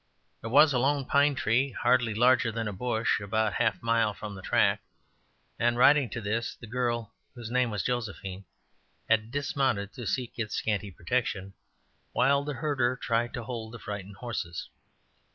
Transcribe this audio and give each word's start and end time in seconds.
There 0.41 0.49
was 0.49 0.73
a 0.73 0.79
lone 0.79 1.05
pine 1.05 1.35
tree 1.35 1.73
hardly 1.73 2.15
larger 2.15 2.51
than 2.51 2.67
a 2.67 2.73
bush 2.73 3.19
about 3.19 3.53
a 3.53 3.55
half 3.57 3.83
mile 3.83 4.15
from 4.15 4.33
the 4.33 4.41
track, 4.41 4.81
and 5.59 5.77
riding 5.77 6.09
to 6.09 6.19
this, 6.21 6.55
the 6.59 6.65
girl, 6.65 7.13
whose 7.35 7.51
name 7.51 7.69
was 7.69 7.83
Josephine, 7.83 8.45
had 9.07 9.29
dismounted 9.29 9.93
to 9.93 10.07
seek 10.07 10.39
its 10.39 10.55
scant 10.55 10.81
protection, 10.95 11.53
while 12.13 12.43
the 12.43 12.53
herder 12.55 12.95
tried 12.95 13.31
to 13.35 13.43
hold 13.43 13.73
the 13.73 13.77
frightened 13.77 14.15
horses. 14.15 14.69